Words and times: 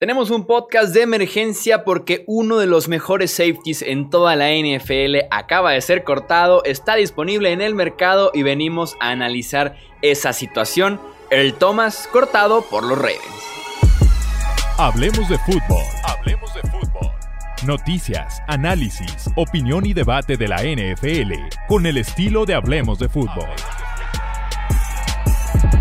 Tenemos 0.00 0.30
un 0.30 0.46
podcast 0.46 0.94
de 0.94 1.02
emergencia 1.02 1.84
porque 1.84 2.24
uno 2.26 2.56
de 2.56 2.66
los 2.66 2.88
mejores 2.88 3.32
safeties 3.32 3.82
en 3.82 4.08
toda 4.08 4.34
la 4.34 4.48
NFL 4.48 5.26
acaba 5.30 5.72
de 5.72 5.82
ser 5.82 6.04
cortado, 6.04 6.64
está 6.64 6.94
disponible 6.94 7.52
en 7.52 7.60
el 7.60 7.74
mercado 7.74 8.30
y 8.32 8.42
venimos 8.42 8.96
a 8.98 9.10
analizar 9.10 9.76
esa 10.00 10.32
situación. 10.32 10.98
El 11.30 11.52
Thomas 11.52 12.08
cortado 12.10 12.62
por 12.62 12.82
los 12.82 12.96
Ravens. 12.96 13.20
Hablemos 14.78 15.28
de 15.28 15.36
fútbol. 15.40 15.84
Hablemos 16.04 16.54
de 16.54 16.62
fútbol. 16.62 17.12
Noticias, 17.66 18.40
análisis, 18.48 19.28
opinión 19.36 19.84
y 19.84 19.92
debate 19.92 20.38
de 20.38 20.48
la 20.48 20.62
NFL 20.62 21.34
con 21.68 21.84
el 21.84 21.98
estilo 21.98 22.46
de 22.46 22.54
Hablemos 22.54 22.98
de 22.98 23.10
fútbol. 23.10 23.50
¿Qué 25.60 25.68
tal 25.68 25.79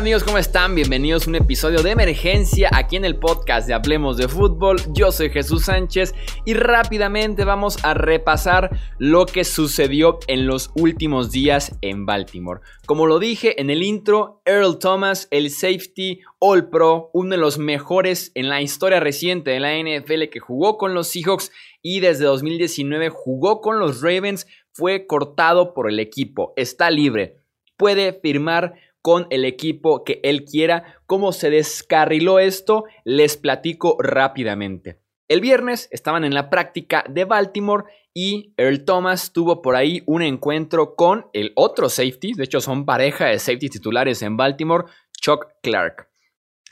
amigos? 0.00 0.24
¿Cómo 0.24 0.38
están? 0.38 0.74
Bienvenidos 0.74 1.26
a 1.26 1.28
un 1.28 1.36
episodio 1.36 1.82
de 1.82 1.90
emergencia 1.90 2.70
aquí 2.72 2.96
en 2.96 3.04
el 3.04 3.16
podcast 3.16 3.68
de 3.68 3.74
Hablemos 3.74 4.16
de 4.16 4.28
Fútbol. 4.28 4.80
Yo 4.94 5.12
soy 5.12 5.28
Jesús 5.28 5.66
Sánchez 5.66 6.14
y 6.46 6.54
rápidamente 6.54 7.44
vamos 7.44 7.76
a 7.84 7.92
repasar 7.92 8.70
lo 8.96 9.26
que 9.26 9.44
sucedió 9.44 10.18
en 10.26 10.46
los 10.46 10.70
últimos 10.74 11.30
días 11.30 11.76
en 11.82 12.06
Baltimore. 12.06 12.62
Como 12.86 13.06
lo 13.06 13.18
dije 13.18 13.60
en 13.60 13.68
el 13.68 13.82
intro, 13.82 14.40
Earl 14.46 14.78
Thomas, 14.78 15.28
el 15.30 15.50
safety 15.50 16.22
All 16.38 16.70
Pro, 16.70 17.10
uno 17.12 17.32
de 17.32 17.36
los 17.36 17.58
mejores 17.58 18.32
en 18.34 18.48
la 18.48 18.62
historia 18.62 19.00
reciente 19.00 19.50
de 19.50 19.60
la 19.60 19.76
NFL 19.76 20.30
que 20.32 20.40
jugó 20.40 20.78
con 20.78 20.94
los 20.94 21.08
Seahawks 21.08 21.52
y 21.82 22.00
desde 22.00 22.24
2019 22.24 23.10
jugó 23.10 23.60
con 23.60 23.78
los 23.78 24.00
Ravens, 24.00 24.46
fue 24.72 25.06
cortado 25.06 25.74
por 25.74 25.90
el 25.90 26.00
equipo. 26.00 26.54
Está 26.56 26.90
libre. 26.90 27.36
Puede 27.76 28.14
firmar 28.14 28.74
con 29.02 29.26
el 29.30 29.44
equipo 29.44 30.04
que 30.04 30.20
él 30.22 30.44
quiera. 30.44 30.96
¿Cómo 31.06 31.32
se 31.32 31.50
descarriló 31.50 32.38
esto? 32.38 32.84
Les 33.04 33.36
platico 33.36 33.96
rápidamente. 34.00 35.00
El 35.28 35.40
viernes 35.40 35.88
estaban 35.92 36.24
en 36.24 36.34
la 36.34 36.50
práctica 36.50 37.04
de 37.08 37.24
Baltimore 37.24 37.84
y 38.12 38.52
Earl 38.56 38.84
Thomas 38.84 39.32
tuvo 39.32 39.62
por 39.62 39.76
ahí 39.76 40.02
un 40.06 40.22
encuentro 40.22 40.96
con 40.96 41.26
el 41.32 41.52
otro 41.54 41.88
safety, 41.88 42.32
de 42.32 42.44
hecho 42.44 42.60
son 42.60 42.84
pareja 42.84 43.26
de 43.26 43.38
safety 43.38 43.68
titulares 43.68 44.22
en 44.22 44.36
Baltimore, 44.36 44.86
Chuck 45.20 45.46
Clark. 45.62 46.09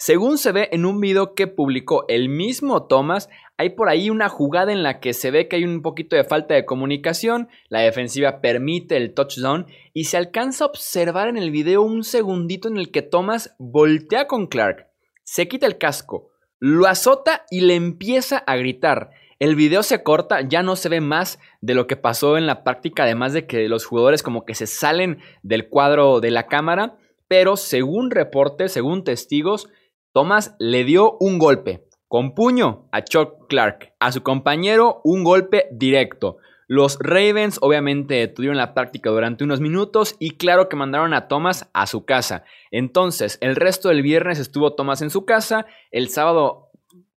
Según 0.00 0.38
se 0.38 0.52
ve 0.52 0.68
en 0.70 0.86
un 0.86 1.00
video 1.00 1.34
que 1.34 1.48
publicó 1.48 2.04
el 2.06 2.28
mismo 2.28 2.84
Thomas, 2.84 3.28
hay 3.56 3.70
por 3.70 3.88
ahí 3.88 4.10
una 4.10 4.28
jugada 4.28 4.70
en 4.70 4.84
la 4.84 5.00
que 5.00 5.12
se 5.12 5.32
ve 5.32 5.48
que 5.48 5.56
hay 5.56 5.64
un 5.64 5.82
poquito 5.82 6.14
de 6.14 6.22
falta 6.22 6.54
de 6.54 6.64
comunicación, 6.64 7.48
la 7.68 7.80
defensiva 7.80 8.40
permite 8.40 8.96
el 8.96 9.12
touchdown 9.12 9.66
y 9.92 10.04
se 10.04 10.16
alcanza 10.16 10.62
a 10.62 10.68
observar 10.68 11.26
en 11.26 11.36
el 11.36 11.50
video 11.50 11.82
un 11.82 12.04
segundito 12.04 12.68
en 12.68 12.76
el 12.76 12.92
que 12.92 13.02
Thomas 13.02 13.56
voltea 13.58 14.28
con 14.28 14.46
Clark, 14.46 14.86
se 15.24 15.48
quita 15.48 15.66
el 15.66 15.78
casco, 15.78 16.30
lo 16.60 16.86
azota 16.86 17.44
y 17.50 17.62
le 17.62 17.74
empieza 17.74 18.38
a 18.38 18.56
gritar. 18.56 19.10
El 19.40 19.56
video 19.56 19.82
se 19.82 20.04
corta, 20.04 20.42
ya 20.42 20.62
no 20.62 20.76
se 20.76 20.88
ve 20.88 21.00
más 21.00 21.40
de 21.60 21.74
lo 21.74 21.88
que 21.88 21.96
pasó 21.96 22.38
en 22.38 22.46
la 22.46 22.62
práctica, 22.62 23.02
además 23.02 23.32
de 23.32 23.48
que 23.48 23.68
los 23.68 23.84
jugadores 23.84 24.22
como 24.22 24.44
que 24.44 24.54
se 24.54 24.68
salen 24.68 25.18
del 25.42 25.68
cuadro 25.68 26.20
de 26.20 26.30
la 26.30 26.46
cámara, 26.46 26.96
pero 27.26 27.56
según 27.56 28.12
reportes, 28.12 28.72
según 28.72 29.02
testigos, 29.02 29.68
Thomas 30.18 30.56
le 30.58 30.82
dio 30.82 31.16
un 31.20 31.38
golpe 31.38 31.84
con 32.08 32.34
puño 32.34 32.88
a 32.90 33.04
Chuck 33.04 33.46
Clark, 33.48 33.92
a 34.00 34.10
su 34.10 34.24
compañero 34.24 35.00
un 35.04 35.22
golpe 35.22 35.68
directo. 35.70 36.38
Los 36.66 36.98
Ravens 36.98 37.58
obviamente 37.62 38.26
tuvieron 38.26 38.56
la 38.56 38.74
práctica 38.74 39.10
durante 39.10 39.44
unos 39.44 39.60
minutos 39.60 40.16
y 40.18 40.32
claro 40.32 40.68
que 40.68 40.74
mandaron 40.74 41.14
a 41.14 41.28
Thomas 41.28 41.70
a 41.72 41.86
su 41.86 42.04
casa. 42.04 42.42
Entonces, 42.72 43.38
el 43.42 43.54
resto 43.54 43.90
del 43.90 44.02
viernes 44.02 44.40
estuvo 44.40 44.74
Thomas 44.74 45.02
en 45.02 45.10
su 45.10 45.24
casa, 45.24 45.66
el 45.92 46.08
sábado 46.08 46.72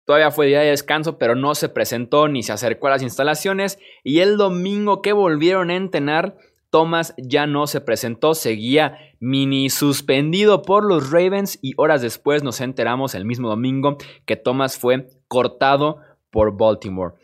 todavía 0.04 0.30
fue 0.30 0.48
día 0.48 0.60
de 0.60 0.68
descanso, 0.68 1.16
pero 1.16 1.34
no 1.34 1.54
se 1.54 1.70
presentó 1.70 2.28
ni 2.28 2.42
se 2.42 2.52
acercó 2.52 2.88
a 2.88 2.90
las 2.90 3.02
instalaciones 3.02 3.78
y 4.04 4.18
el 4.18 4.36
domingo 4.36 5.00
que 5.00 5.14
volvieron 5.14 5.70
a 5.70 5.76
entrenar 5.76 6.36
Thomas 6.70 7.14
ya 7.18 7.46
no 7.46 7.66
se 7.66 7.80
presentó, 7.80 8.34
seguía 8.34 8.96
mini 9.18 9.70
suspendido 9.70 10.62
por 10.62 10.84
los 10.84 11.10
Ravens 11.10 11.58
y 11.60 11.74
horas 11.76 12.00
después 12.00 12.42
nos 12.42 12.60
enteramos 12.60 13.14
el 13.14 13.24
mismo 13.24 13.48
domingo 13.48 13.96
que 14.24 14.36
Thomas 14.36 14.78
fue 14.78 15.08
cortado 15.28 15.98
por 16.30 16.56
Baltimore. 16.56 17.14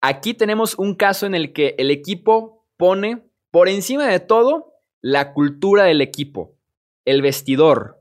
Aquí 0.00 0.34
tenemos 0.34 0.76
un 0.76 0.94
caso 0.94 1.26
en 1.26 1.34
el 1.34 1.52
que 1.52 1.74
el 1.78 1.90
equipo 1.90 2.66
pone 2.76 3.24
por 3.50 3.68
encima 3.68 4.06
de 4.06 4.20
todo 4.20 4.74
la 5.00 5.32
cultura 5.32 5.84
del 5.84 6.00
equipo, 6.00 6.56
el 7.04 7.22
vestidor, 7.22 8.00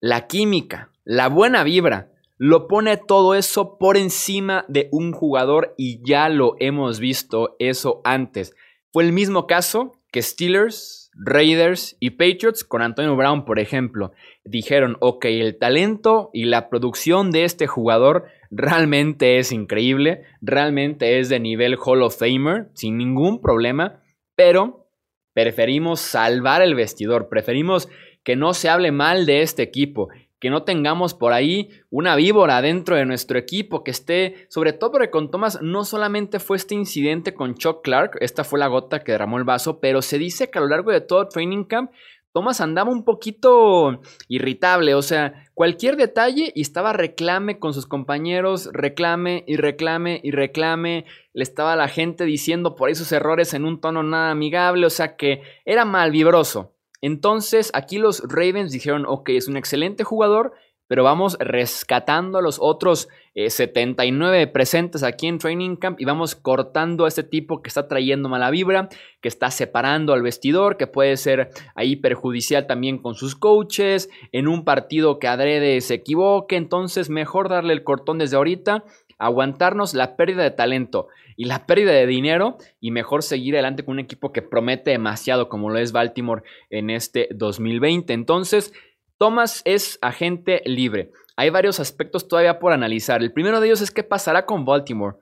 la 0.00 0.26
química, 0.26 0.90
la 1.04 1.28
buena 1.28 1.62
vibra. 1.62 2.10
Lo 2.36 2.66
pone 2.66 2.96
todo 2.96 3.36
eso 3.36 3.78
por 3.78 3.96
encima 3.96 4.64
de 4.66 4.88
un 4.90 5.12
jugador 5.12 5.74
y 5.78 6.02
ya 6.04 6.28
lo 6.28 6.56
hemos 6.58 6.98
visto 6.98 7.54
eso 7.60 8.00
antes. 8.02 8.54
Fue 8.92 9.04
el 9.04 9.12
mismo 9.12 9.46
caso 9.46 10.01
que 10.12 10.22
Steelers, 10.22 11.10
Raiders 11.14 11.96
y 11.98 12.10
Patriots 12.10 12.64
con 12.64 12.82
Antonio 12.82 13.16
Brown, 13.16 13.44
por 13.44 13.58
ejemplo, 13.58 14.12
dijeron, 14.44 14.96
ok, 15.00 15.24
el 15.24 15.58
talento 15.58 16.30
y 16.32 16.44
la 16.44 16.68
producción 16.68 17.32
de 17.32 17.44
este 17.44 17.66
jugador 17.66 18.26
realmente 18.50 19.38
es 19.38 19.50
increíble, 19.52 20.22
realmente 20.40 21.18
es 21.18 21.28
de 21.28 21.40
nivel 21.40 21.76
Hall 21.82 22.02
of 22.02 22.16
Famer, 22.16 22.68
sin 22.74 22.98
ningún 22.98 23.40
problema, 23.40 24.02
pero 24.36 24.86
preferimos 25.32 26.00
salvar 26.00 26.62
el 26.62 26.74
vestidor, 26.74 27.28
preferimos 27.28 27.88
que 28.22 28.36
no 28.36 28.52
se 28.54 28.68
hable 28.68 28.92
mal 28.92 29.24
de 29.26 29.40
este 29.40 29.62
equipo, 29.62 30.10
que 30.42 30.50
no 30.50 30.64
tengamos 30.64 31.14
por 31.14 31.32
ahí 31.32 31.70
una 31.88 32.16
víbora 32.16 32.60
dentro 32.60 32.96
de 32.96 33.06
nuestro 33.06 33.38
equipo, 33.38 33.84
que 33.84 33.92
esté, 33.92 34.48
sobre 34.48 34.72
todo 34.72 34.90
porque 34.90 35.08
con 35.08 35.30
Thomas 35.30 35.62
no 35.62 35.84
solamente 35.84 36.40
fue 36.40 36.56
este 36.56 36.74
incidente 36.74 37.32
con 37.32 37.54
Chuck 37.54 37.84
Clark, 37.84 38.18
esta 38.18 38.42
fue 38.42 38.58
la 38.58 38.66
gota 38.66 39.04
que 39.04 39.12
derramó 39.12 39.38
el 39.38 39.44
vaso, 39.44 39.78
pero 39.78 40.02
se 40.02 40.18
dice 40.18 40.50
que 40.50 40.58
a 40.58 40.62
lo 40.62 40.66
largo 40.66 40.90
de 40.90 41.00
todo 41.00 41.28
Training 41.28 41.62
Camp, 41.62 41.92
Thomas 42.32 42.60
andaba 42.60 42.90
un 42.90 43.04
poquito 43.04 44.00
irritable, 44.26 44.96
o 44.96 45.02
sea, 45.02 45.48
cualquier 45.54 45.94
detalle 45.94 46.50
y 46.56 46.62
estaba 46.62 46.92
reclame 46.92 47.60
con 47.60 47.72
sus 47.72 47.86
compañeros, 47.86 48.68
reclame 48.72 49.44
y 49.46 49.54
reclame 49.54 50.20
y 50.24 50.32
reclame, 50.32 51.04
le 51.34 51.42
estaba 51.44 51.76
la 51.76 51.86
gente 51.86 52.24
diciendo 52.24 52.74
por 52.74 52.90
esos 52.90 53.12
errores 53.12 53.54
en 53.54 53.64
un 53.64 53.80
tono 53.80 54.02
nada 54.02 54.32
amigable, 54.32 54.86
o 54.86 54.90
sea 54.90 55.14
que 55.14 55.42
era 55.64 55.84
mal 55.84 56.10
vibroso. 56.10 56.72
Entonces 57.02 57.70
aquí 57.74 57.98
los 57.98 58.22
Ravens 58.26 58.72
dijeron, 58.72 59.04
ok, 59.06 59.30
es 59.30 59.48
un 59.48 59.58
excelente 59.58 60.04
jugador, 60.04 60.54
pero 60.86 61.04
vamos 61.04 61.36
rescatando 61.40 62.38
a 62.38 62.42
los 62.42 62.58
otros 62.60 63.08
79 63.34 64.42
eh, 64.42 64.46
presentes 64.46 65.02
aquí 65.02 65.26
en 65.26 65.38
Training 65.38 65.76
Camp 65.76 65.98
y 65.98 66.04
vamos 66.04 66.34
cortando 66.34 67.06
a 67.06 67.08
este 67.08 67.22
tipo 67.22 67.62
que 67.62 67.68
está 67.68 67.88
trayendo 67.88 68.28
mala 68.28 68.50
vibra, 68.50 68.90
que 69.22 69.28
está 69.28 69.50
separando 69.50 70.12
al 70.12 70.20
vestidor, 70.20 70.76
que 70.76 70.86
puede 70.86 71.16
ser 71.16 71.48
ahí 71.74 71.96
perjudicial 71.96 72.66
también 72.66 72.98
con 72.98 73.14
sus 73.14 73.34
coaches, 73.34 74.10
en 74.32 74.48
un 74.48 74.66
partido 74.66 75.18
que 75.18 75.28
adrede 75.28 75.80
se 75.80 75.94
equivoque, 75.94 76.56
entonces 76.56 77.08
mejor 77.08 77.48
darle 77.48 77.72
el 77.72 77.84
cortón 77.84 78.18
desde 78.18 78.36
ahorita, 78.36 78.84
aguantarnos 79.22 79.94
la 79.94 80.16
pérdida 80.16 80.42
de 80.42 80.50
talento 80.50 81.08
y 81.36 81.44
la 81.44 81.66
pérdida 81.66 81.92
de 81.92 82.06
dinero 82.06 82.58
y 82.80 82.90
mejor 82.90 83.22
seguir 83.22 83.54
adelante 83.54 83.84
con 83.84 83.92
un 83.92 84.00
equipo 84.00 84.32
que 84.32 84.42
promete 84.42 84.90
demasiado 84.90 85.48
como 85.48 85.70
lo 85.70 85.78
es 85.78 85.92
Baltimore 85.92 86.42
en 86.70 86.90
este 86.90 87.28
2020. 87.32 88.12
Entonces, 88.12 88.72
Thomas 89.18 89.62
es 89.64 89.98
agente 90.02 90.62
libre. 90.66 91.12
Hay 91.36 91.50
varios 91.50 91.80
aspectos 91.80 92.28
todavía 92.28 92.58
por 92.58 92.72
analizar. 92.72 93.22
El 93.22 93.32
primero 93.32 93.60
de 93.60 93.68
ellos 93.68 93.80
es 93.80 93.90
qué 93.90 94.02
pasará 94.02 94.44
con 94.44 94.64
Baltimore. 94.64 95.16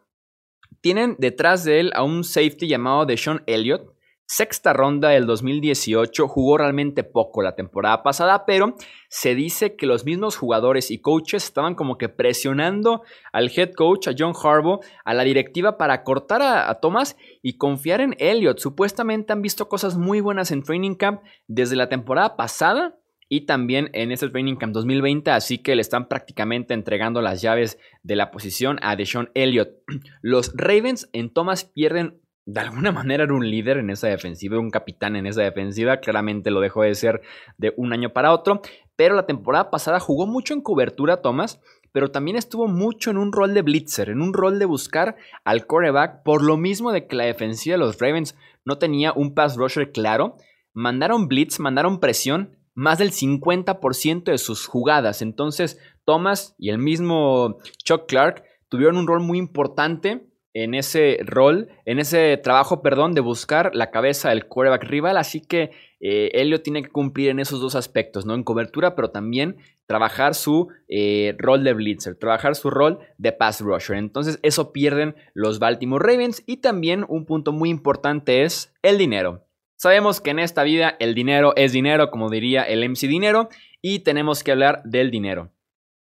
Tienen 0.80 1.16
detrás 1.18 1.64
de 1.64 1.80
él 1.80 1.92
a 1.94 2.02
un 2.02 2.24
safety 2.24 2.66
llamado 2.66 3.04
Deshaun 3.04 3.42
Elliott, 3.46 3.94
sexta 4.30 4.72
ronda 4.72 5.08
del 5.08 5.26
2018, 5.26 6.28
jugó 6.28 6.56
realmente 6.56 7.02
poco 7.02 7.42
la 7.42 7.56
temporada 7.56 8.04
pasada, 8.04 8.46
pero 8.46 8.76
se 9.08 9.34
dice 9.34 9.74
que 9.74 9.86
los 9.86 10.04
mismos 10.04 10.36
jugadores 10.36 10.92
y 10.92 10.98
coaches 10.98 11.42
estaban 11.42 11.74
como 11.74 11.98
que 11.98 12.08
presionando 12.08 13.02
al 13.32 13.50
head 13.50 13.72
coach, 13.72 14.06
a 14.06 14.14
John 14.16 14.32
Harbaugh, 14.40 14.82
a 15.04 15.14
la 15.14 15.24
directiva 15.24 15.76
para 15.76 16.04
cortar 16.04 16.42
a, 16.42 16.72
Thomas 16.76 17.16
y 17.42 17.54
confiar 17.54 18.00
en 18.00 18.14
Elliott. 18.20 18.60
Supuestamente 18.60 19.32
han 19.32 19.42
visto 19.42 19.68
cosas 19.68 19.96
muy 19.96 20.20
buenas 20.20 20.52
en 20.52 20.62
Training 20.62 20.94
Camp 20.94 21.22
desde 21.48 21.74
la 21.74 21.88
temporada 21.88 22.36
pasada 22.36 23.00
y 23.28 23.46
también 23.46 23.90
en 23.94 24.12
este 24.12 24.28
Training 24.28 24.56
Camp 24.56 24.72
2020, 24.72 25.32
así 25.32 25.58
que 25.58 25.74
le 25.74 25.82
están 25.82 26.06
prácticamente 26.06 26.72
entregando 26.72 27.20
las 27.20 27.42
llaves 27.42 27.78
de 28.04 28.14
la 28.14 28.30
posición 28.30 28.78
a 28.82 28.94
Deshaun 28.94 29.30
Elliott. 29.34 29.70
Los 30.22 30.52
Ravens 30.54 31.08
en 31.12 31.30
Thomas 31.30 31.64
pierden 31.64 32.19
de 32.46 32.60
alguna 32.60 32.92
manera 32.92 33.24
era 33.24 33.34
un 33.34 33.48
líder 33.48 33.78
en 33.78 33.90
esa 33.90 34.08
defensiva, 34.08 34.58
un 34.58 34.70
capitán 34.70 35.16
en 35.16 35.26
esa 35.26 35.42
defensiva, 35.42 35.98
claramente 35.98 36.50
lo 36.50 36.60
dejó 36.60 36.82
de 36.82 36.94
ser 36.94 37.22
de 37.58 37.72
un 37.76 37.92
año 37.92 38.12
para 38.12 38.32
otro, 38.32 38.62
pero 38.96 39.14
la 39.14 39.26
temporada 39.26 39.70
pasada 39.70 40.00
jugó 40.00 40.26
mucho 40.26 40.54
en 40.54 40.60
cobertura 40.60 41.22
Thomas, 41.22 41.60
pero 41.92 42.10
también 42.10 42.36
estuvo 42.36 42.68
mucho 42.68 43.10
en 43.10 43.18
un 43.18 43.32
rol 43.32 43.54
de 43.54 43.62
blitzer, 43.62 44.10
en 44.10 44.20
un 44.20 44.32
rol 44.32 44.58
de 44.58 44.66
buscar 44.66 45.16
al 45.44 45.66
quarterback, 45.66 46.22
por 46.22 46.42
lo 46.42 46.56
mismo 46.56 46.92
de 46.92 47.06
que 47.06 47.16
la 47.16 47.24
defensiva 47.24 47.74
de 47.74 47.78
los 47.78 47.98
Ravens 47.98 48.36
no 48.64 48.78
tenía 48.78 49.12
un 49.12 49.34
pass 49.34 49.56
rusher 49.56 49.90
claro. 49.90 50.36
Mandaron 50.72 51.26
blitz, 51.26 51.58
mandaron 51.58 51.98
presión, 51.98 52.56
más 52.74 52.98
del 52.98 53.10
50% 53.10 54.24
de 54.24 54.38
sus 54.38 54.66
jugadas. 54.66 55.22
Entonces, 55.22 55.78
Thomas 56.04 56.54
y 56.58 56.70
el 56.70 56.78
mismo 56.78 57.58
Chuck 57.84 58.06
Clark 58.06 58.44
tuvieron 58.68 58.96
un 58.96 59.06
rol 59.06 59.20
muy 59.20 59.38
importante 59.38 60.29
en 60.54 60.74
ese 60.74 61.18
rol, 61.24 61.68
en 61.84 61.98
ese 61.98 62.36
trabajo, 62.36 62.82
perdón, 62.82 63.14
de 63.14 63.20
buscar 63.20 63.74
la 63.74 63.90
cabeza 63.90 64.30
del 64.30 64.46
quarterback 64.46 64.84
rival. 64.84 65.16
Así 65.16 65.40
que 65.40 65.70
eh, 66.00 66.30
Elliot 66.34 66.62
tiene 66.62 66.82
que 66.82 66.90
cumplir 66.90 67.30
en 67.30 67.40
esos 67.40 67.60
dos 67.60 67.74
aspectos, 67.74 68.26
¿no? 68.26 68.34
En 68.34 68.42
cobertura, 68.42 68.94
pero 68.94 69.10
también 69.10 69.56
trabajar 69.86 70.34
su 70.34 70.68
eh, 70.88 71.34
rol 71.38 71.64
de 71.64 71.72
blitzer, 71.72 72.14
trabajar 72.16 72.54
su 72.54 72.70
rol 72.70 73.00
de 73.18 73.32
pass 73.32 73.60
rusher. 73.60 73.96
Entonces, 73.96 74.38
eso 74.42 74.72
pierden 74.72 75.14
los 75.34 75.58
Baltimore 75.58 76.04
Ravens. 76.04 76.42
Y 76.46 76.58
también 76.58 77.04
un 77.08 77.26
punto 77.26 77.52
muy 77.52 77.70
importante 77.70 78.42
es 78.42 78.72
el 78.82 78.98
dinero. 78.98 79.46
Sabemos 79.76 80.20
que 80.20 80.30
en 80.30 80.40
esta 80.40 80.62
vida 80.62 80.96
el 81.00 81.14
dinero 81.14 81.54
es 81.56 81.72
dinero, 81.72 82.10
como 82.10 82.28
diría 82.28 82.62
el 82.64 82.88
MC 82.88 83.08
Dinero, 83.08 83.48
y 83.80 84.00
tenemos 84.00 84.44
que 84.44 84.52
hablar 84.52 84.82
del 84.84 85.10
dinero. 85.10 85.52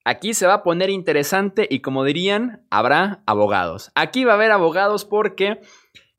Aquí 0.06 0.34
se 0.34 0.48
va 0.48 0.54
a 0.54 0.64
poner 0.64 0.90
interesante 0.90 1.68
y 1.70 1.82
como 1.82 2.04
dirían, 2.04 2.64
habrá 2.70 3.24
abogados. 3.26 3.92
Aquí 3.96 4.24
va 4.24 4.34
a 4.34 4.36
haber 4.36 4.52
abogados 4.52 5.04
porque 5.04 5.60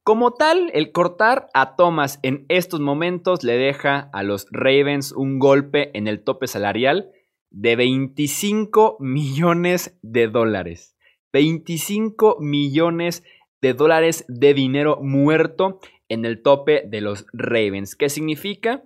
como 0.07 0.35
tal, 0.35 0.71
el 0.73 0.93
cortar 0.93 1.49
a 1.53 1.75
Thomas 1.75 2.21
en 2.23 2.47
estos 2.49 2.79
momentos 2.79 3.43
le 3.43 3.57
deja 3.57 4.09
a 4.13 4.23
los 4.23 4.47
Ravens 4.53 5.11
un 5.11 5.41
golpe 5.41 5.91
en 5.99 6.07
el 6.07 6.23
tope 6.23 6.47
salarial 6.47 7.11
de 7.51 7.75
25 7.75 8.99
millones 9.01 9.99
de 10.03 10.29
dólares. 10.29 10.97
25 11.33 12.37
millones 12.39 13.25
de 13.61 13.75
dólares 13.75 14.25
de 14.29 14.55
dinero 14.55 15.01
muerto 15.03 15.81
en 16.09 16.25
el 16.25 16.41
tope 16.41 16.85
de 16.87 17.01
los 17.01 17.27
Ravens. 17.33 17.97
¿Qué 17.97 18.09
significa? 18.09 18.85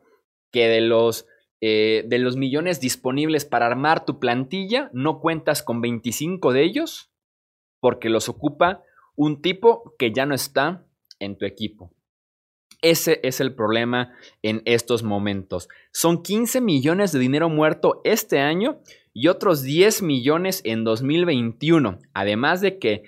Que 0.50 0.69
de 0.69 0.81
los 0.81 1.26
eh, 1.61 2.05
de 2.07 2.19
los 2.19 2.37
millones 2.37 2.81
disponibles 2.81 3.45
para 3.45 3.67
armar 3.67 4.05
tu 4.05 4.19
plantilla, 4.19 4.91
no 4.93 5.21
cuentas 5.21 5.62
con 5.62 5.81
25 5.81 6.53
de 6.53 6.65
ellos 6.65 7.11
porque 7.81 8.11
los 8.11 8.29
ocupa 8.29 8.83
un 9.17 9.43
tipo 9.43 9.95
que 9.99 10.12
ya 10.12 10.27
no 10.27 10.35
está 10.35 10.87
en 11.19 11.37
tu 11.37 11.47
equipo. 11.47 11.93
Ese 12.83 13.21
es 13.23 13.41
el 13.41 13.55
problema 13.55 14.15
en 14.43 14.62
estos 14.65 15.03
momentos. 15.03 15.69
Son 15.93 16.23
15 16.23 16.61
millones 16.61 17.12
de 17.12 17.19
dinero 17.19 17.49
muerto 17.51 18.01
este 18.05 18.39
año 18.39 18.81
y 19.12 19.29
otros 19.29 19.62
10 19.62 20.03
millones 20.03 20.62
en 20.65 20.85
2021. 20.85 21.99
Además 22.15 22.61
de 22.61 22.79
que 22.79 23.03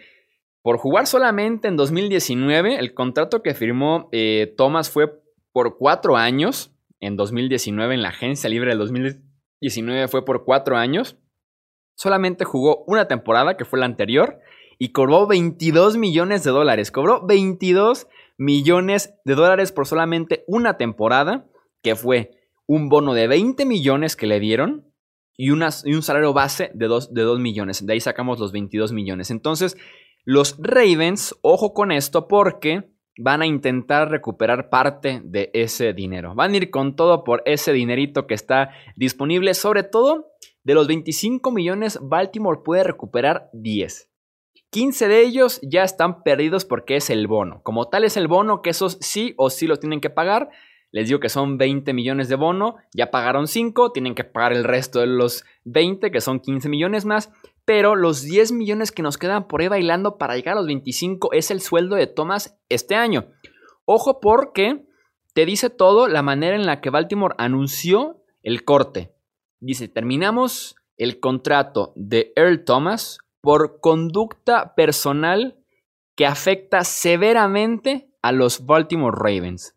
por 0.61 0.77
jugar 0.77 1.07
solamente 1.07 1.69
en 1.69 1.77
2019, 1.77 2.77
el 2.79 2.95
contrato 2.95 3.43
que 3.43 3.55
firmó 3.55 4.09
eh, 4.13 4.53
Thomas 4.57 4.91
fue 4.91 5.23
por 5.53 5.79
cuatro 5.79 6.17
años 6.17 6.72
en 7.03 7.17
2019 7.17 7.95
en 7.95 8.03
la 8.03 8.09
agencia 8.09 8.49
libre 8.49 8.71
del 8.71 8.79
2019 8.79 10.09
fue 10.09 10.25
por 10.25 10.45
cuatro 10.45 10.77
años. 10.77 11.19
Solamente 11.97 12.45
jugó 12.45 12.85
una 12.87 13.09
temporada, 13.09 13.57
que 13.57 13.65
fue 13.65 13.81
la 13.81 13.87
anterior, 13.87 14.39
y 14.79 14.93
cobró 14.93 15.27
22 15.27 15.97
millones 15.97 16.45
de 16.45 16.53
dólares. 16.53 16.91
Cobró 16.91 17.27
22 17.27 18.07
millones 18.39 19.15
de 19.25 19.35
dólares 19.35 19.73
por 19.73 19.87
solamente 19.87 20.45
una 20.47 20.79
temporada, 20.79 21.47
que 21.83 21.97
fue 21.97 22.31
un 22.67 22.89
bono 22.89 23.15
de 23.15 23.27
20 23.27 23.67
millones 23.67 24.15
que 24.15 24.29
le 24.29 24.39
dieron 24.39 24.87
y, 25.37 25.51
un 25.51 26.03
salario 26.03 26.33
base 26.33 26.71
de 26.73 26.87
2, 26.87 27.13
de 27.13 27.23
2 27.23 27.41
millones. 27.41 27.85
De 27.85 27.93
ahí 27.93 28.01
sacamos 28.01 28.39
los 28.39 28.53
22 28.53 28.93
millones. 28.93 29.33
Entonces, 29.33 29.77
los 30.25 30.57
Ravens, 30.61 31.37
ojo 31.43 31.75
con 31.75 31.91
esto 31.91 32.29
porque 32.29 32.93
van 33.19 33.43
a 33.43 33.47
intentar 33.47 34.11
recuperar 34.11 34.71
parte 34.71 35.21
de 35.25 35.51
ese 35.53 35.93
dinero. 35.93 36.35
Van 36.35 36.53
a 36.53 36.57
ir 36.57 36.71
con 36.71 36.97
todo 36.97 37.25
por 37.25 37.43
ese 37.45 37.73
dinerito 37.73 38.27
que 38.27 38.35
está 38.35 38.71
disponible. 38.97 39.55
Sobre 39.55 39.83
todo, 39.83 40.33
de 40.65 40.75
los 40.75 40.87
25 40.87 41.51
millones, 41.51 41.99
Baltimore 42.03 42.61
puede 42.65 42.85
recuperar 42.85 43.51
10. 43.53 44.09
15 44.71 45.09
de 45.09 45.21
ellos 45.21 45.61
ya 45.63 45.83
están 45.83 46.23
perdidos 46.23 46.65
porque 46.65 46.97
es 46.97 47.11
el 47.11 47.27
bono. 47.27 47.61
Como 47.63 47.89
tal 47.89 48.05
es 48.05 48.17
el 48.17 48.27
bono, 48.27 48.63
que 48.63 48.71
esos 48.71 48.97
sí 49.03 49.35
o 49.37 49.51
sí 49.51 49.67
lo 49.67 49.77
tienen 49.77 50.01
que 50.01 50.09
pagar. 50.09 50.49
Les 50.93 51.09
digo 51.09 51.21
que 51.21 51.29
son 51.29 51.59
20 51.59 51.93
millones 51.93 52.29
de 52.29 52.37
bono, 52.37 52.77
ya 52.95 53.11
pagaron 53.11 53.49
5, 53.49 53.93
tienen 53.93 54.15
que 54.15 54.25
pagar 54.25 54.53
el 54.53 54.65
resto 54.65 55.01
de 55.01 55.07
los 55.07 55.45
20, 55.65 56.11
que 56.11 56.21
son 56.21 56.41
15 56.41 56.69
millones 56.69 57.05
más. 57.05 57.31
Pero 57.65 57.95
los 57.95 58.23
10 58.23 58.53
millones 58.53 58.91
que 58.91 59.03
nos 59.03 59.19
quedan 59.19 59.47
por 59.47 59.61
ahí 59.61 59.69
bailando 59.69 60.19
para 60.19 60.35
llegar 60.35 60.55
a 60.55 60.61
los 60.61 60.67
25 60.67 61.33
es 61.33 61.51
el 61.51 61.61
sueldo 61.61 61.97
de 61.97 62.07
Thomas 62.07 62.59
este 62.69 62.95
año. 62.95 63.27
Ojo 63.85 64.21
porque 64.21 64.85
te 65.35 65.47
dice 65.47 65.71
todo 65.71 66.09
la 66.09 66.23
manera 66.23 66.57
en 66.57 66.67
la 66.67 66.81
que 66.81 66.91
Baltimore 66.91 67.35
anunció 67.39 68.23
el 68.43 68.65
corte. 68.65 69.13
Dice, 69.61 69.89
terminamos 69.89 70.77
el 70.97 71.21
contrato 71.21 71.93
de 71.95 72.33
Earl 72.37 72.65
Thomas 72.65 73.19
por 73.41 73.81
conducta 73.81 74.75
personal 74.75 75.57
que 76.17 76.27
afecta 76.27 76.85
severamente 76.85 78.09
a 78.23 78.33
los 78.33 78.67
Baltimore 78.67 79.17
Ravens. 79.19 79.77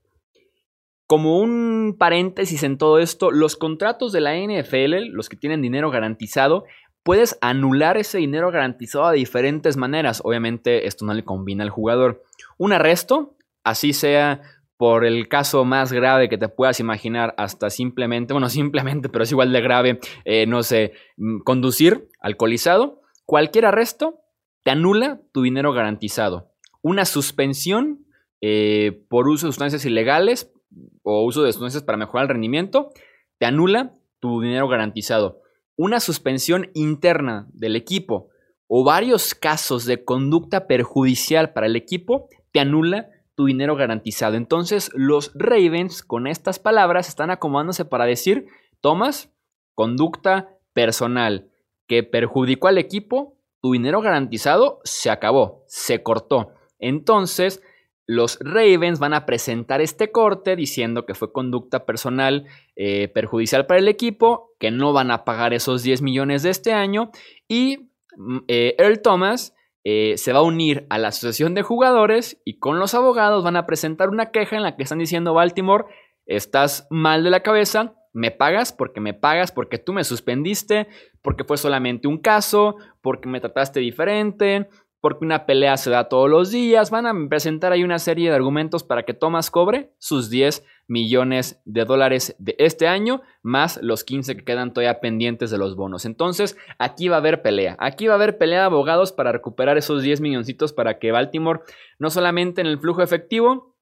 Como 1.07 1.39
un 1.39 1.95
paréntesis 1.99 2.63
en 2.63 2.77
todo 2.77 2.97
esto, 2.99 3.31
los 3.31 3.55
contratos 3.55 4.11
de 4.11 4.21
la 4.21 4.35
NFL, 4.35 5.11
los 5.11 5.29
que 5.29 5.38
tienen 5.38 5.61
dinero 5.61 5.91
garantizado, 5.91 6.65
puedes 7.05 7.37
anular 7.39 7.97
ese 7.97 8.17
dinero 8.17 8.49
garantizado 8.49 9.11
de 9.11 9.17
diferentes 9.17 9.77
maneras. 9.77 10.21
Obviamente 10.25 10.87
esto 10.87 11.05
no 11.05 11.13
le 11.13 11.23
combina 11.23 11.63
al 11.63 11.69
jugador. 11.69 12.23
Un 12.57 12.73
arresto, 12.73 13.37
así 13.63 13.93
sea 13.93 14.41
por 14.75 15.05
el 15.05 15.27
caso 15.27 15.65
más 15.65 15.93
grave 15.93 16.29
que 16.29 16.39
te 16.39 16.49
puedas 16.49 16.79
imaginar, 16.79 17.35
hasta 17.37 17.69
simplemente, 17.69 18.33
bueno, 18.33 18.49
simplemente, 18.49 19.07
pero 19.07 19.23
es 19.23 19.31
igual 19.31 19.53
de 19.53 19.61
grave, 19.61 19.99
eh, 20.25 20.47
no 20.47 20.63
sé, 20.63 20.93
mm, 21.17 21.41
conducir 21.41 22.09
alcoholizado. 22.19 23.01
Cualquier 23.25 23.67
arresto 23.67 24.21
te 24.63 24.71
anula 24.71 25.21
tu 25.31 25.43
dinero 25.43 25.73
garantizado. 25.73 26.53
Una 26.81 27.05
suspensión 27.05 28.07
eh, 28.41 29.05
por 29.09 29.29
uso 29.29 29.45
de 29.45 29.51
sustancias 29.51 29.85
ilegales 29.85 30.51
o 31.03 31.23
uso 31.23 31.43
de 31.43 31.53
sustancias 31.53 31.83
para 31.83 31.99
mejorar 31.99 32.23
el 32.23 32.29
rendimiento 32.29 32.89
te 33.37 33.45
anula 33.45 33.93
tu 34.19 34.41
dinero 34.41 34.67
garantizado 34.67 35.44
una 35.77 36.00
suspensión 36.00 36.72
interna 36.74 37.48
del 37.54 37.75
equipo 37.75 38.30
o 38.68 38.83
varios 38.83 39.36
casos 39.36 39.86
de 39.86 40.04
conducta 40.04 40.68
perjudicial 40.68 41.54
para 41.54 41.68
el 41.68 41.75
equipo, 41.75 42.30
te 42.51 42.60
anula 42.60 43.10
tu 43.36 43.45
dinero 43.45 43.75
garantizado. 43.75 44.36
Entonces 44.36 44.89
los 44.94 45.32
Ravens 45.36 46.01
con 46.01 46.27
estas 46.27 46.58
palabras 46.60 47.10
están 47.10 47.29
acomodándose 47.29 47.86
para 47.86 48.05
decir, 48.05 48.48
Thomas, 48.82 49.32
conducta 49.74 50.58
personal 50.74 51.51
que 51.88 52.03
perjudicó 52.03 52.67
al 52.67 52.77
equipo, 52.77 53.38
tu 53.62 53.74
dinero 53.74 54.01
garantizado 54.01 54.79
se 54.84 55.10
acabó, 55.10 55.63
se 55.67 56.01
cortó. 56.01 56.53
Entonces, 56.79 57.62
los 58.07 58.38
Ravens 58.39 59.00
van 59.00 59.13
a 59.13 59.25
presentar 59.25 59.81
este 59.81 60.12
corte 60.12 60.55
diciendo 60.55 61.05
que 61.05 61.15
fue 61.15 61.31
conducta 61.31 61.85
personal 61.85 62.45
eh, 62.75 63.07
perjudicial 63.07 63.65
para 63.65 63.79
el 63.79 63.88
equipo, 63.88 64.51
que 64.59 64.71
no 64.71 64.93
van 64.93 65.12
a 65.12 65.25
pagar 65.25 65.53
esos 65.53 65.83
10 65.83 66.01
millones 66.01 66.43
de 66.43 66.51
este 66.51 66.74
año 66.74 67.12
y 67.47 67.89
mm, 68.17 68.38
eh, 68.47 68.75
Earl 68.77 69.01
Thomas 69.01 69.55
eh, 69.83 70.15
se 70.17 70.33
va 70.33 70.39
a 70.39 70.43
unir 70.43 70.85
a 70.89 70.97
la 70.97 71.09
asociación 71.09 71.53
de 71.53 71.62
jugadores 71.62 72.41
y 72.43 72.59
con 72.59 72.79
los 72.79 72.93
abogados 72.93 73.43
van 73.43 73.55
a 73.55 73.65
presentar 73.65 74.09
una 74.09 74.31
queja 74.31 74.55
en 74.55 74.63
la 74.63 74.75
que 74.75 74.83
están 74.83 75.00
diciendo 75.00 75.33
Baltimore, 75.33 75.85
estás 76.25 76.88
mal 76.89 77.24
de 77.24 77.29
la 77.29 77.41
cabeza, 77.41 77.95
me 78.12 78.31
pagas 78.31 78.71
porque 78.71 79.01
me 79.01 79.13
pagas, 79.13 79.51
porque 79.51 79.77
tú 79.77 79.93
me 79.93 80.03
suspendiste, 80.03 80.88
porque 81.21 81.43
fue 81.43 81.57
solamente 81.57 82.07
un 82.07 82.17
caso, 82.17 82.77
porque 83.01 83.27
me 83.27 83.41
trataste 83.41 83.79
diferente, 83.79 84.69
porque 85.05 85.24
una 85.24 85.45
pelea 85.45 85.77
se 85.77 85.91
da 85.91 86.09
todos 86.09 86.27
los 86.27 86.50
días. 86.50 86.89
Van 86.89 87.05
a 87.05 87.13
presentar 87.29 87.71
ahí 87.71 87.83
una 87.83 88.00
serie 88.00 88.31
de 88.31 88.35
argumentos 88.35 88.83
para 88.83 89.03
que 89.03 89.13
Thomas 89.13 89.51
cobre 89.51 89.91
sus 90.00 90.31
10 90.31 90.65
millones 90.88 91.62
de 91.63 91.85
dólares 91.85 92.35
de 92.39 92.55
este 92.57 92.88
año, 92.88 93.21
más 93.43 93.79
los 93.83 94.03
15 94.03 94.35
que 94.35 94.43
quedan 94.43 94.74
todavía 94.74 95.01
pendientes 95.01 95.51
de 95.51 95.59
los 95.59 95.75
bonos. 95.75 96.05
Entonces, 96.05 96.57
aquí 96.79 97.07
va 97.07 97.17
a 97.17 97.19
haber 97.19 97.43
pelea. 97.43 97.77
Aquí 97.77 98.07
va 98.07 98.13
a 98.13 98.15
haber 98.15 98.39
pelea 98.39 98.62
de 98.62 98.65
abogados 98.65 99.12
para 99.12 99.31
recuperar 99.31 99.77
esos 99.77 100.01
10 100.01 100.21
milloncitos 100.21 100.74
para 100.74 100.97
que 100.97 101.12
Baltimore, 101.12 101.59
no 102.00 102.09
solamente 102.09 102.62
en 102.62 102.65
el 102.65 102.79
flujo 102.79 103.03
efectivo, 103.03 103.75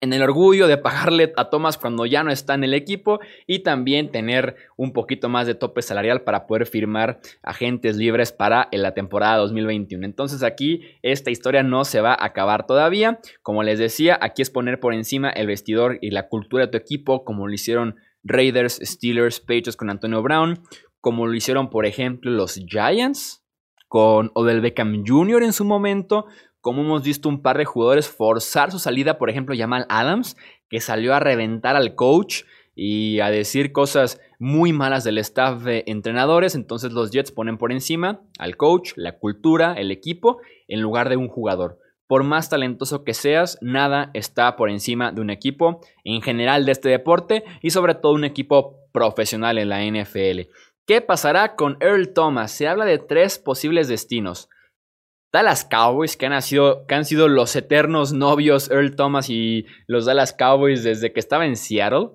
en 0.00 0.12
el 0.12 0.22
orgullo 0.22 0.66
de 0.66 0.76
pagarle 0.76 1.32
a 1.36 1.48
Thomas 1.48 1.78
cuando 1.78 2.04
ya 2.06 2.22
no 2.22 2.30
está 2.30 2.54
en 2.54 2.64
el 2.64 2.74
equipo 2.74 3.18
y 3.46 3.60
también 3.60 4.10
tener 4.10 4.56
un 4.76 4.92
poquito 4.92 5.28
más 5.28 5.46
de 5.46 5.54
tope 5.54 5.82
salarial 5.82 6.22
para 6.22 6.46
poder 6.46 6.66
firmar 6.66 7.20
agentes 7.42 7.96
libres 7.96 8.32
para 8.32 8.68
la 8.72 8.92
temporada 8.92 9.38
2021. 9.38 10.04
Entonces 10.04 10.42
aquí 10.42 10.82
esta 11.02 11.30
historia 11.30 11.62
no 11.62 11.84
se 11.84 12.00
va 12.00 12.12
a 12.12 12.26
acabar 12.26 12.66
todavía. 12.66 13.20
Como 13.42 13.62
les 13.62 13.78
decía, 13.78 14.18
aquí 14.20 14.42
es 14.42 14.50
poner 14.50 14.80
por 14.80 14.92
encima 14.92 15.30
el 15.30 15.46
vestidor 15.46 15.98
y 16.02 16.10
la 16.10 16.28
cultura 16.28 16.66
de 16.66 16.72
tu 16.72 16.78
equipo 16.78 17.24
como 17.24 17.46
lo 17.46 17.54
hicieron 17.54 17.96
Raiders, 18.22 18.80
Steelers, 18.82 19.40
Patriots 19.40 19.76
con 19.76 19.88
Antonio 19.88 20.22
Brown, 20.22 20.60
como 21.00 21.26
lo 21.26 21.34
hicieron 21.34 21.70
por 21.70 21.86
ejemplo 21.86 22.30
los 22.30 22.54
Giants 22.54 23.44
con 23.88 24.30
Odell 24.34 24.60
Beckham 24.60 25.04
Jr. 25.06 25.44
en 25.44 25.52
su 25.52 25.64
momento, 25.64 26.26
como 26.66 26.82
hemos 26.82 27.04
visto 27.04 27.28
un 27.28 27.42
par 27.42 27.58
de 27.58 27.64
jugadores 27.64 28.08
forzar 28.08 28.72
su 28.72 28.80
salida, 28.80 29.18
por 29.18 29.30
ejemplo, 29.30 29.54
Jamal 29.56 29.86
Adams, 29.88 30.36
que 30.68 30.80
salió 30.80 31.14
a 31.14 31.20
reventar 31.20 31.76
al 31.76 31.94
coach 31.94 32.42
y 32.74 33.20
a 33.20 33.30
decir 33.30 33.70
cosas 33.70 34.20
muy 34.40 34.72
malas 34.72 35.04
del 35.04 35.18
staff 35.18 35.62
de 35.62 35.84
entrenadores, 35.86 36.56
entonces 36.56 36.90
los 36.90 37.12
Jets 37.12 37.30
ponen 37.30 37.56
por 37.56 37.70
encima 37.70 38.20
al 38.36 38.56
coach, 38.56 38.94
la 38.96 39.16
cultura, 39.16 39.74
el 39.74 39.92
equipo, 39.92 40.40
en 40.66 40.80
lugar 40.80 41.08
de 41.08 41.16
un 41.16 41.28
jugador. 41.28 41.78
Por 42.08 42.24
más 42.24 42.50
talentoso 42.50 43.04
que 43.04 43.14
seas, 43.14 43.58
nada 43.60 44.10
está 44.12 44.56
por 44.56 44.68
encima 44.68 45.12
de 45.12 45.20
un 45.20 45.30
equipo 45.30 45.82
en 46.02 46.20
general 46.20 46.66
de 46.66 46.72
este 46.72 46.88
deporte 46.88 47.44
y 47.62 47.70
sobre 47.70 47.94
todo 47.94 48.12
un 48.12 48.24
equipo 48.24 48.80
profesional 48.90 49.58
en 49.58 49.68
la 49.68 49.84
NFL. 49.84 50.50
¿Qué 50.84 51.00
pasará 51.00 51.54
con 51.54 51.76
Earl 51.78 52.12
Thomas? 52.12 52.50
Se 52.50 52.66
habla 52.66 52.86
de 52.86 52.98
tres 52.98 53.38
posibles 53.38 53.86
destinos. 53.86 54.48
Dallas 55.36 55.66
Cowboys, 55.66 56.16
que 56.16 56.24
han, 56.24 56.40
sido, 56.40 56.86
que 56.86 56.94
han 56.94 57.04
sido 57.04 57.28
los 57.28 57.54
eternos 57.56 58.14
novios 58.14 58.70
Earl 58.70 58.96
Thomas 58.96 59.28
y 59.28 59.66
los 59.86 60.06
Dallas 60.06 60.32
Cowboys 60.32 60.82
desde 60.82 61.12
que 61.12 61.20
estaba 61.20 61.44
en 61.44 61.56
Seattle. 61.56 62.12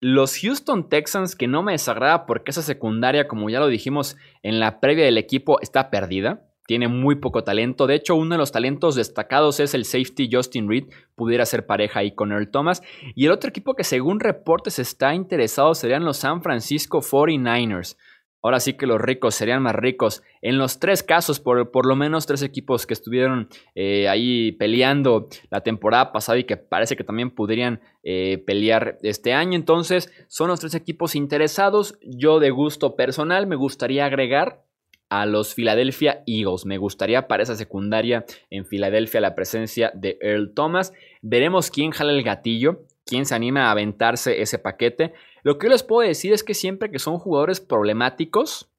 Los 0.00 0.38
Houston 0.38 0.88
Texans, 0.88 1.36
que 1.36 1.48
no 1.48 1.62
me 1.62 1.72
desagrada 1.72 2.24
porque 2.24 2.52
esa 2.52 2.62
secundaria, 2.62 3.28
como 3.28 3.50
ya 3.50 3.60
lo 3.60 3.66
dijimos 3.68 4.16
en 4.42 4.58
la 4.58 4.80
previa 4.80 5.04
del 5.04 5.18
equipo, 5.18 5.60
está 5.60 5.90
perdida. 5.90 6.46
Tiene 6.66 6.88
muy 6.88 7.16
poco 7.16 7.44
talento. 7.44 7.86
De 7.86 7.94
hecho, 7.94 8.14
uno 8.14 8.36
de 8.36 8.38
los 8.38 8.52
talentos 8.52 8.94
destacados 8.94 9.60
es 9.60 9.74
el 9.74 9.84
safety 9.84 10.30
Justin 10.32 10.66
Reed. 10.66 10.84
Pudiera 11.14 11.44
ser 11.44 11.66
pareja 11.66 12.00
ahí 12.00 12.14
con 12.14 12.32
Earl 12.32 12.50
Thomas. 12.50 12.82
Y 13.14 13.26
el 13.26 13.32
otro 13.32 13.50
equipo 13.50 13.74
que 13.74 13.84
según 13.84 14.18
reportes 14.18 14.78
está 14.78 15.14
interesado 15.14 15.74
serían 15.74 16.06
los 16.06 16.16
San 16.16 16.42
Francisco 16.42 17.02
49ers. 17.02 17.98
Ahora 18.42 18.60
sí 18.60 18.74
que 18.74 18.86
los 18.86 19.00
ricos 19.00 19.34
serían 19.34 19.62
más 19.62 19.74
ricos. 19.74 20.22
En 20.40 20.58
los 20.58 20.78
tres 20.78 21.02
casos, 21.02 21.40
por, 21.40 21.70
por 21.70 21.86
lo 21.86 21.96
menos 21.96 22.26
tres 22.26 22.42
equipos 22.42 22.86
que 22.86 22.94
estuvieron 22.94 23.48
eh, 23.74 24.08
ahí 24.08 24.52
peleando 24.52 25.28
la 25.50 25.62
temporada 25.62 26.12
pasada 26.12 26.38
y 26.38 26.44
que 26.44 26.56
parece 26.56 26.96
que 26.96 27.04
también 27.04 27.30
podrían 27.30 27.80
eh, 28.04 28.42
pelear 28.46 28.98
este 29.02 29.32
año. 29.32 29.56
Entonces, 29.56 30.12
son 30.28 30.48
los 30.48 30.60
tres 30.60 30.74
equipos 30.74 31.16
interesados. 31.16 31.98
Yo 32.02 32.38
de 32.38 32.50
gusto 32.50 32.94
personal 32.94 33.46
me 33.46 33.56
gustaría 33.56 34.06
agregar 34.06 34.62
a 35.08 35.26
los 35.26 35.54
Philadelphia 35.54 36.22
Eagles. 36.26 36.66
Me 36.66 36.78
gustaría 36.78 37.28
para 37.28 37.42
esa 37.42 37.56
secundaria 37.56 38.24
en 38.50 38.66
Filadelfia 38.66 39.20
la 39.20 39.34
presencia 39.34 39.92
de 39.94 40.18
Earl 40.20 40.52
Thomas. 40.54 40.92
Veremos 41.22 41.70
quién 41.70 41.90
jala 41.90 42.12
el 42.12 42.22
gatillo, 42.22 42.82
quién 43.06 43.24
se 43.24 43.34
anima 43.34 43.68
a 43.68 43.70
aventarse 43.70 44.42
ese 44.42 44.58
paquete. 44.58 45.14
Lo 45.42 45.56
que 45.56 45.68
yo 45.68 45.72
les 45.72 45.82
puedo 45.82 46.06
decir 46.06 46.32
es 46.32 46.44
que 46.44 46.54
siempre 46.54 46.90
que 46.90 46.98
son 46.98 47.18
jugadores 47.18 47.60
problemáticos, 47.60 48.70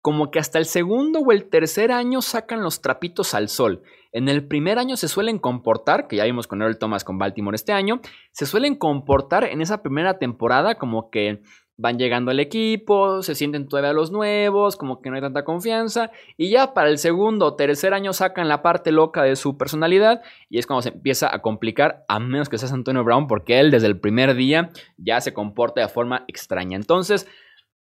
como 0.00 0.30
que 0.30 0.38
hasta 0.38 0.58
el 0.58 0.64
segundo 0.64 1.18
o 1.18 1.32
el 1.32 1.50
tercer 1.50 1.92
año 1.92 2.22
sacan 2.22 2.62
los 2.62 2.80
trapitos 2.80 3.34
al 3.34 3.48
sol. 3.48 3.82
En 4.12 4.28
el 4.28 4.46
primer 4.46 4.78
año 4.78 4.96
se 4.96 5.08
suelen 5.08 5.38
comportar, 5.38 6.08
que 6.08 6.16
ya 6.16 6.24
vimos 6.24 6.46
con 6.46 6.62
Earl 6.62 6.78
Thomas 6.78 7.04
con 7.04 7.18
Baltimore 7.18 7.54
este 7.54 7.72
año, 7.72 8.00
se 8.32 8.46
suelen 8.46 8.76
comportar 8.76 9.44
en 9.44 9.60
esa 9.60 9.82
primera 9.82 10.18
temporada 10.18 10.76
como 10.76 11.10
que 11.10 11.42
van 11.80 11.98
llegando 11.98 12.30
al 12.30 12.40
equipo, 12.40 13.22
se 13.22 13.34
sienten 13.34 13.66
todavía 13.66 13.94
los 13.94 14.12
nuevos, 14.12 14.76
como 14.76 15.00
que 15.00 15.08
no 15.08 15.16
hay 15.16 15.22
tanta 15.22 15.44
confianza, 15.44 16.10
y 16.36 16.50
ya 16.50 16.74
para 16.74 16.90
el 16.90 16.98
segundo 16.98 17.46
o 17.46 17.54
tercer 17.56 17.94
año 17.94 18.12
sacan 18.12 18.48
la 18.48 18.60
parte 18.60 18.92
loca 18.92 19.22
de 19.22 19.34
su 19.34 19.56
personalidad, 19.56 20.20
y 20.50 20.58
es 20.58 20.66
cuando 20.66 20.82
se 20.82 20.90
empieza 20.90 21.34
a 21.34 21.40
complicar, 21.40 22.04
a 22.06 22.20
menos 22.20 22.50
que 22.50 22.58
seas 22.58 22.72
Antonio 22.72 23.02
Brown, 23.02 23.26
porque 23.26 23.60
él 23.60 23.70
desde 23.70 23.86
el 23.86 23.98
primer 23.98 24.34
día 24.34 24.70
ya 24.98 25.22
se 25.22 25.32
comporta 25.32 25.80
de 25.80 25.88
forma 25.88 26.24
extraña. 26.28 26.76
Entonces, 26.76 27.26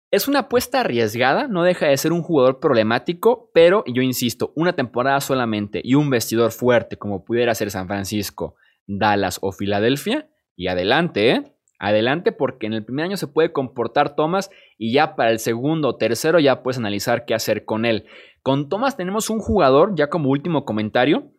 es 0.09 0.27
una 0.27 0.39
apuesta 0.39 0.79
arriesgada, 0.79 1.47
no 1.47 1.63
deja 1.63 1.85
de 1.85 1.97
ser 1.97 2.13
un 2.13 2.23
jugador 2.23 2.59
problemático, 2.59 3.51
pero 3.53 3.83
yo 3.85 4.01
insisto, 4.01 4.53
una 4.55 4.73
temporada 4.73 5.21
solamente 5.21 5.81
y 5.83 5.93
un 5.93 6.09
vestidor 6.09 6.51
fuerte 6.51 6.97
como 6.97 7.23
pudiera 7.23 7.53
ser 7.53 7.69
San 7.69 7.87
Francisco, 7.87 8.55
Dallas 8.87 9.37
o 9.41 9.51
Filadelfia, 9.51 10.29
y 10.55 10.67
adelante, 10.67 11.31
¿eh? 11.31 11.52
Adelante 11.83 12.31
porque 12.31 12.65
en 12.65 12.73
el 12.73 12.85
primer 12.85 13.05
año 13.05 13.17
se 13.17 13.27
puede 13.27 13.51
comportar 13.51 14.15
Thomas 14.15 14.49
y 14.77 14.93
ya 14.93 15.17
para 15.17 15.31
el 15.31 15.39
segundo 15.39 15.89
o 15.89 15.95
tercero 15.97 16.39
ya 16.39 16.63
puedes 16.63 16.77
analizar 16.77 17.25
qué 17.25 17.35
hacer 17.35 17.65
con 17.65 17.83
él. 17.83 18.05
Con 18.41 18.69
Thomas 18.69 18.95
tenemos 18.95 19.29
un 19.29 19.39
jugador, 19.39 19.93
ya 19.95 20.09
como 20.09 20.29
último 20.29 20.63
comentario, 20.63 21.31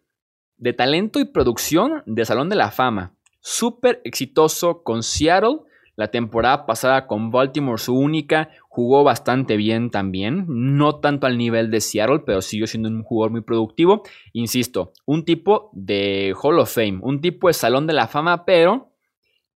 de 0.58 0.74
talento 0.74 1.18
y 1.18 1.24
producción 1.24 2.02
de 2.04 2.26
Salón 2.26 2.50
de 2.50 2.56
la 2.56 2.70
Fama. 2.70 3.14
Súper 3.40 4.02
exitoso 4.04 4.82
con 4.82 5.02
Seattle. 5.02 5.60
La 5.96 6.08
temporada 6.08 6.66
pasada 6.66 7.06
con 7.06 7.30
Baltimore, 7.30 7.78
su 7.78 7.94
única, 7.94 8.50
jugó 8.68 9.04
bastante 9.04 9.56
bien 9.56 9.90
también. 9.90 10.44
No 10.48 10.96
tanto 10.96 11.26
al 11.26 11.38
nivel 11.38 11.70
de 11.70 11.80
Seattle, 11.80 12.22
pero 12.26 12.42
siguió 12.42 12.66
siendo 12.66 12.88
un 12.88 13.02
jugador 13.02 13.30
muy 13.30 13.42
productivo. 13.42 14.02
Insisto, 14.32 14.92
un 15.06 15.24
tipo 15.24 15.70
de 15.72 16.34
Hall 16.42 16.58
of 16.58 16.74
Fame, 16.74 16.98
un 17.00 17.20
tipo 17.20 17.46
de 17.46 17.54
Salón 17.54 17.86
de 17.86 17.94
la 17.94 18.08
Fama, 18.08 18.44
pero 18.44 18.93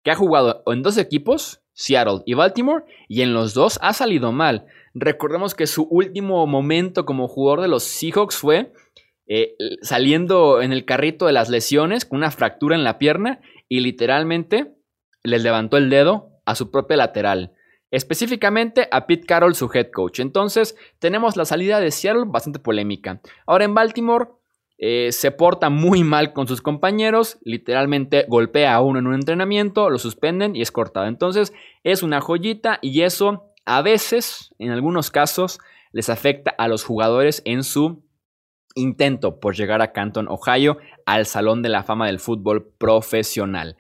que 0.08 0.12
ha 0.12 0.16
jugado 0.16 0.64
en 0.68 0.84
dos 0.84 0.98
equipos, 0.98 1.60
Seattle 1.74 2.22
y 2.26 2.34
Baltimore, 2.34 2.86
y 3.10 3.24
en 3.24 3.34
los 3.34 3.54
dos 3.54 3.78
ha 3.82 3.92
salido 3.92 4.32
mal. 4.32 4.66
Recordemos 4.94 5.54
que 5.54 5.68
su 5.68 5.84
último 5.84 6.48
momento 6.48 7.06
como 7.06 7.28
jugador 7.28 7.60
de 7.60 7.68
los 7.68 7.84
Seahawks 7.84 8.38
fue 8.38 8.72
eh, 9.28 9.58
saliendo 9.82 10.62
en 10.62 10.72
el 10.72 10.86
carrito 10.86 11.26
de 11.26 11.34
las 11.34 11.50
lesiones 11.50 12.06
con 12.06 12.20
una 12.20 12.32
fractura 12.32 12.78
en 12.78 12.86
la 12.86 13.00
pierna 13.00 13.42
y 13.68 13.82
literalmente 13.82 14.78
les 15.24 15.44
levantó 15.44 15.76
el 15.76 15.90
dedo 15.90 16.40
a 16.46 16.56
su 16.56 16.72
propia 16.72 16.96
lateral. 16.96 17.52
Específicamente 17.92 18.88
a 18.90 19.08
Pete 19.08 19.26
Carroll, 19.26 19.56
su 19.56 19.70
head 19.74 19.92
coach. 19.92 20.22
Entonces, 20.22 20.78
tenemos 21.00 21.36
la 21.36 21.44
salida 21.44 21.82
de 21.82 21.92
Seattle 21.92 22.24
bastante 22.28 22.60
polémica. 22.60 23.20
Ahora 23.46 23.66
en 23.66 23.74
Baltimore, 23.74 24.30
eh, 24.80 25.12
se 25.12 25.32
porta 25.32 25.70
muy 25.70 26.04
mal 26.04 26.34
con 26.34 26.48
sus 26.48 26.62
compañeros, 26.62 27.40
literalmente 27.42 28.26
golpea 28.28 28.76
a 28.76 28.82
uno 28.82 29.00
en 29.00 29.08
un 29.08 29.16
entrenamiento, 29.16 29.90
lo 29.90 29.98
suspenden 29.98 30.56
y 30.56 30.62
es 30.62 30.72
cortado. 30.72 31.08
Entonces 31.08 31.54
es 31.84 32.04
una 32.04 32.22
joyita 32.22 32.80
y 32.82 33.02
eso 33.02 33.54
a 33.66 33.82
veces, 33.82 34.54
en 34.60 34.72
algunos 34.72 35.12
casos, 35.12 35.60
les 35.92 36.10
afecta 36.10 36.54
a 36.58 36.68
los 36.68 36.84
jugadores 36.84 37.42
en 37.44 37.64
su 37.64 38.04
intento 38.76 39.40
por 39.40 39.56
llegar 39.56 39.82
a 39.82 39.92
Canton, 39.92 40.28
Ohio, 40.30 40.78
al 41.06 41.26
Salón 41.26 41.62
de 41.64 41.70
la 41.70 41.84
Fama 41.84 42.06
del 42.06 42.20
Fútbol 42.20 42.72
Profesional. 42.78 43.76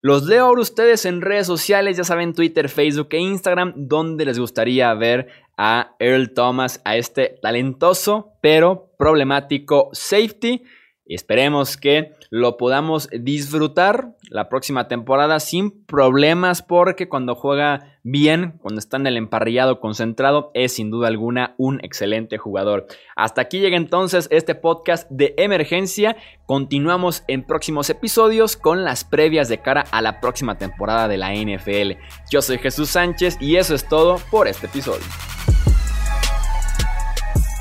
Los 0.00 0.26
leo 0.26 0.44
ahora 0.44 0.60
ustedes 0.60 1.04
en 1.06 1.20
redes 1.20 1.48
sociales, 1.48 1.96
ya 1.96 2.04
saben, 2.04 2.32
Twitter, 2.32 2.68
Facebook 2.68 3.08
e 3.10 3.18
Instagram, 3.18 3.72
donde 3.74 4.24
les 4.24 4.38
gustaría 4.38 4.94
ver 4.94 5.28
a 5.56 5.96
Earl 5.98 6.34
Thomas, 6.34 6.80
a 6.84 6.96
este 6.96 7.36
talentoso 7.42 8.34
pero 8.40 8.92
problemático 8.96 9.90
safety. 9.92 10.62
Esperemos 11.08 11.78
que 11.78 12.12
lo 12.28 12.58
podamos 12.58 13.08
disfrutar 13.10 14.10
la 14.28 14.50
próxima 14.50 14.88
temporada 14.88 15.40
sin 15.40 15.84
problemas 15.86 16.60
porque 16.60 17.08
cuando 17.08 17.34
juega 17.34 17.98
bien, 18.02 18.58
cuando 18.60 18.78
está 18.78 18.98
en 18.98 19.06
el 19.06 19.16
emparrillado 19.16 19.80
concentrado, 19.80 20.50
es 20.52 20.74
sin 20.74 20.90
duda 20.90 21.08
alguna 21.08 21.54
un 21.56 21.82
excelente 21.82 22.36
jugador. 22.36 22.86
Hasta 23.16 23.40
aquí 23.40 23.58
llega 23.58 23.78
entonces 23.78 24.28
este 24.30 24.54
podcast 24.54 25.10
de 25.10 25.34
emergencia. 25.38 26.16
Continuamos 26.44 27.24
en 27.26 27.42
próximos 27.42 27.88
episodios 27.88 28.58
con 28.58 28.84
las 28.84 29.04
previas 29.04 29.48
de 29.48 29.62
cara 29.62 29.86
a 29.90 30.02
la 30.02 30.20
próxima 30.20 30.58
temporada 30.58 31.08
de 31.08 31.16
la 31.16 31.32
NFL. 31.34 31.98
Yo 32.30 32.42
soy 32.42 32.58
Jesús 32.58 32.90
Sánchez 32.90 33.38
y 33.40 33.56
eso 33.56 33.74
es 33.74 33.88
todo 33.88 34.18
por 34.30 34.46
este 34.46 34.66
episodio. 34.66 35.06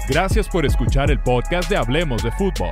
Gracias 0.10 0.48
por 0.50 0.66
escuchar 0.66 1.12
el 1.12 1.20
podcast 1.22 1.70
de 1.70 1.78
Hablemos 1.78 2.24
de 2.24 2.32
Fútbol. 2.32 2.72